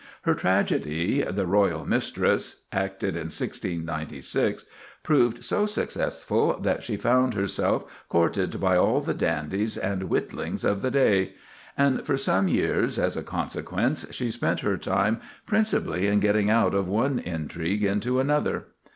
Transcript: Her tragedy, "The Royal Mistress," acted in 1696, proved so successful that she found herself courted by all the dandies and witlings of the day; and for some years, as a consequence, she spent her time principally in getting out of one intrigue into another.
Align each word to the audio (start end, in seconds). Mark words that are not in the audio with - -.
Her 0.23 0.33
tragedy, 0.33 1.21
"The 1.21 1.45
Royal 1.45 1.85
Mistress," 1.85 2.63
acted 2.71 3.09
in 3.09 3.29
1696, 3.29 4.65
proved 5.03 5.43
so 5.43 5.67
successful 5.67 6.59
that 6.59 6.81
she 6.81 6.97
found 6.97 7.35
herself 7.35 7.85
courted 8.09 8.59
by 8.59 8.77
all 8.77 9.01
the 9.01 9.13
dandies 9.13 9.77
and 9.77 10.09
witlings 10.09 10.63
of 10.65 10.81
the 10.81 10.89
day; 10.89 11.33
and 11.77 12.03
for 12.03 12.17
some 12.17 12.47
years, 12.47 12.97
as 12.97 13.15
a 13.15 13.21
consequence, 13.21 14.07
she 14.11 14.31
spent 14.31 14.61
her 14.61 14.75
time 14.75 15.19
principally 15.45 16.07
in 16.07 16.19
getting 16.19 16.49
out 16.49 16.73
of 16.73 16.87
one 16.87 17.19
intrigue 17.19 17.83
into 17.83 18.19
another. 18.19 18.69